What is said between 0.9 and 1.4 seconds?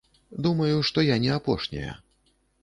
я не